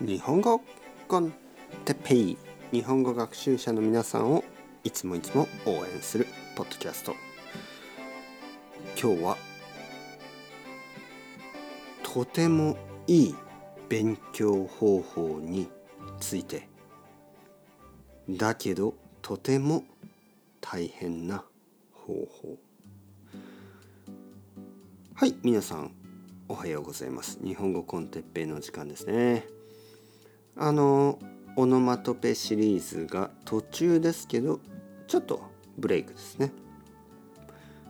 [0.00, 0.62] 日本語
[1.08, 1.30] コン
[1.84, 2.38] テペイ
[2.72, 4.42] 日本語学習者の皆さんを
[4.82, 6.26] いつもいつも応援する
[6.56, 7.14] ポッドキャスト。
[8.98, 9.36] 今日は
[12.02, 13.34] とてもいい
[13.90, 15.68] 勉強方法に
[16.18, 16.66] ついて。
[18.26, 19.84] だけどとても
[20.62, 21.44] 大変な
[21.92, 22.56] 方法。
[25.14, 25.92] はい皆さん
[26.48, 27.38] おはようございます。
[27.44, 29.59] 日本語コンテッペイの時間ですね。
[30.62, 31.18] あの
[31.56, 34.60] オノマトペシリーズが途中ですけど
[35.06, 35.40] ちょっと
[35.78, 36.52] ブレイクですね。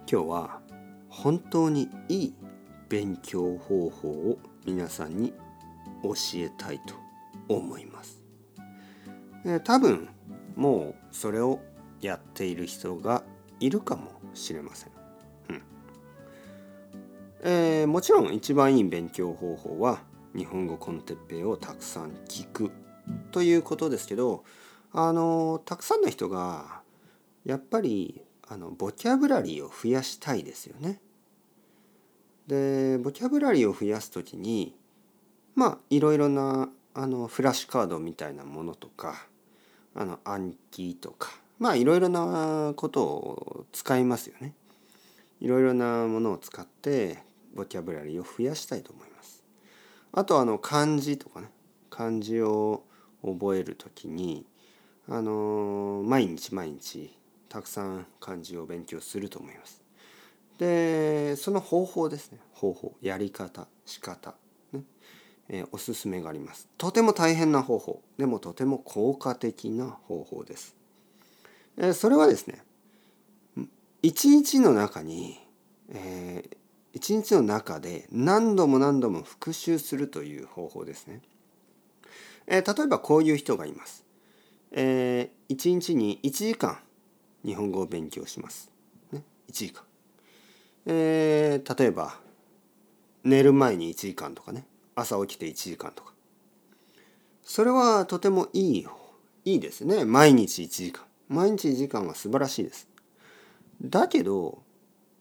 [0.09, 0.61] 今日は
[1.09, 2.35] 本当にいい
[2.89, 5.33] 勉強方法を皆さんに
[6.05, 6.95] 教えたいと
[7.49, 8.23] 思います、
[9.45, 10.09] えー、多分
[10.55, 11.59] もうそれを
[12.01, 13.25] やっている人が
[13.59, 14.93] いるかもしれません、
[15.51, 15.63] うん。
[17.43, 22.71] えー、もちろん一番いい勉強方法は日本語コンテッペイをたくさん聞く
[23.33, 24.45] ということですけど
[24.93, 26.81] あのたくさんの人が
[27.45, 31.01] やっぱりあのボキャブラリーを増やしたいですよね。
[32.47, 34.75] でボキャブラリーを増やす時に
[35.55, 39.27] まあいろいろなあのフラッシュカードみたいなものとか
[39.95, 44.55] あの暗記とかまあいろいろなことを使いますよね。
[45.41, 47.23] いろいろなものを使って
[47.55, 49.40] ボキャブラリーを増やしたいと思います。
[50.13, 51.49] あとあの漢字とかね
[51.89, 52.85] 漢字を
[53.23, 54.47] 覚える時に
[55.09, 57.17] あの毎日毎日
[57.49, 59.83] たくさん漢字を勉強すると思います。
[60.59, 64.35] でその方法ですね方法やり方仕方
[64.73, 64.83] ね、
[65.49, 66.69] えー、おすすめがあります。
[66.77, 70.77] とても大変な方法でもとても効果的な方法です。
[71.77, 72.63] えー、それはですね
[74.03, 75.39] 一日の中に、
[75.89, 76.57] えー、
[76.93, 81.21] 一日の中で何度も何度も復習するという方法ですね。
[82.47, 84.05] えー、例えばこういう人がいます。
[84.73, 86.79] えー、1日に1時間
[87.45, 88.71] 日本語を勉強します。
[89.13, 89.85] ね、1時間。
[90.87, 92.19] えー、例えば
[93.25, 96.13] 寝る前に1時間とかね朝起きて1時間とか
[97.43, 98.87] それはとてもいい
[99.45, 102.89] いいですね毎日1時間毎日1時間は素晴らしいです
[103.83, 104.63] だけど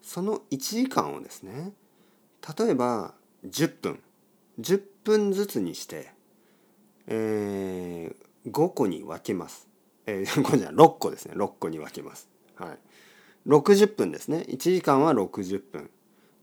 [0.09, 1.71] その1時間をですね
[2.57, 3.13] 例えば
[3.45, 3.99] 10分
[4.59, 6.11] 10分ずつにして
[7.11, 9.67] えー、5個に分けます。
[10.05, 11.33] えー、5個じゃ6個ですね。
[11.35, 12.29] 6個に分けます。
[12.55, 12.77] はい。
[13.47, 14.45] 60分ですね。
[14.47, 15.89] 1時間は60分。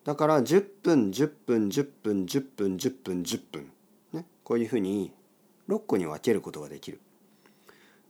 [0.05, 3.73] だから10分、10分、10分、10分、10分、10分。
[4.13, 4.27] ね。
[4.43, 5.13] こういうふうに
[5.69, 7.01] 6個に分けることができる。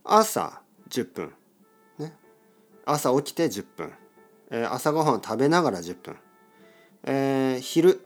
[0.03, 1.33] 朝10分。
[1.99, 2.15] ね。
[2.85, 3.93] 朝起きて10分。
[4.51, 6.15] えー、朝ごはんを食べながら10分。
[7.03, 8.05] えー、昼、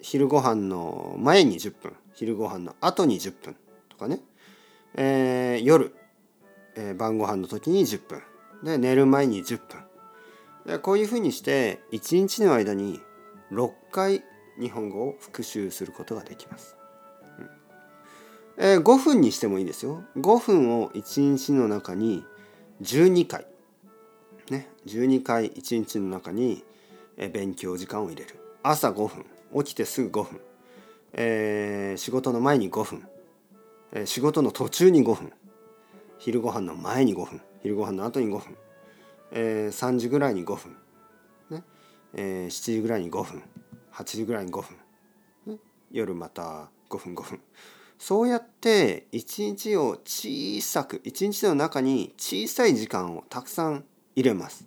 [0.00, 1.92] 昼ご飯の前に10分。
[2.14, 3.56] 昼ご飯の後に10分。
[3.88, 4.20] とかね、
[4.94, 5.94] えー、夜、
[6.76, 8.22] えー、晩ご飯の時に10分
[8.62, 9.80] で寝る前に10分
[10.66, 13.00] でこういうふうにして1日の間に
[13.52, 14.22] 6回
[14.60, 16.76] 日本語を復習することができます、
[17.38, 17.50] うん
[18.64, 22.24] えー、5分にしてもいいですよ5分を1日の中に
[22.82, 23.46] 12回
[24.50, 26.64] ね12回1日の中に
[27.32, 28.36] 勉強時間を入れる。
[28.62, 29.26] 朝5分。
[29.64, 30.40] 起きてすぐ5分、
[31.12, 33.06] えー、仕事の前に5分。
[33.92, 35.32] え仕事の途中に5分。
[36.18, 37.40] 昼ご飯の前に5分。
[37.62, 38.56] 昼ご飯の後に5分、
[39.30, 40.76] えー、3時ぐらいに5分、
[41.50, 41.64] ね。
[42.14, 43.42] えー、7時ぐらいに5分。
[43.92, 45.58] 8時ぐらいに5分、ね、
[45.92, 47.40] 夜また5分5分。
[47.98, 53.84] そうやって一日を小さく一日の中に小さい時間をたくさん
[54.16, 54.66] 入れます。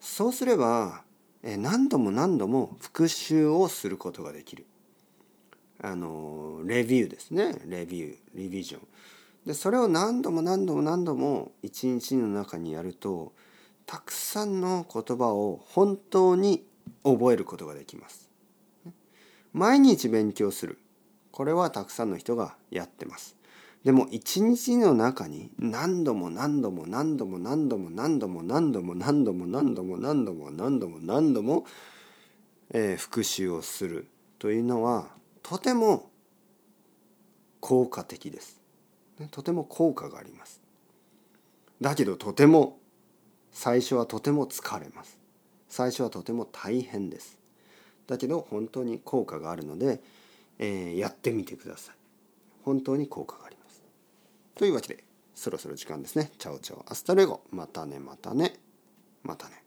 [0.00, 1.02] そうすれば
[1.42, 4.66] 何度も何度も復習をすることができる。
[5.80, 7.56] あのレビューですね。
[7.66, 8.80] レビューリビジョン。
[9.46, 13.32] でそれを何度も何度も何度も一日の中にやると
[13.86, 16.64] たくさんの言葉を本当に
[17.02, 18.30] 覚えることができます。
[19.52, 20.78] 毎日勉強する。
[21.32, 23.36] これはたくさんの人がやってます。
[23.84, 31.66] でも一日の中に何度も何度も何度も何度も何度も何度も何度も何度も何度も何度も何度も
[32.98, 34.06] 復習をする
[34.38, 35.08] というのは
[35.42, 36.10] とても
[37.60, 38.60] 効果的です。
[39.30, 40.60] とても効果があります。
[41.80, 42.78] だけどとても
[43.50, 45.18] 最初はとても疲れます。
[45.68, 47.38] 最初はとても大変です。
[48.06, 50.00] だけど本当に効果があるので、
[50.58, 51.94] えー、やってみてください。
[52.64, 53.51] 本当に効果があります。
[54.62, 55.02] というわけで
[55.34, 56.30] そろそろ時間ですね。
[56.38, 58.60] ciao ciao hasta luego またねまたね
[59.24, 59.61] またね。